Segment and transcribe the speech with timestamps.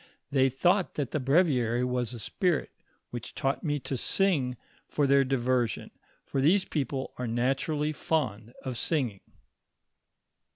[0.31, 2.71] They thought that the breviary was a spirit
[3.11, 5.91] which taught mo to sing for their diversion,
[6.25, 9.19] for these people are naturally fond of singing.